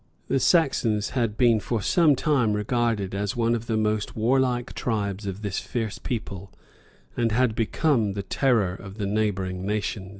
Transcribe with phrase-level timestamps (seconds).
[0.01, 0.09] [*][* Tacit.
[0.09, 0.25] de Mor.
[0.31, 4.73] Germ] The Saxons had been for some time regarded as one of the most warlike
[4.73, 6.51] tribes of this fierce people,
[7.15, 10.09] and had become the terror of the neighboring nations.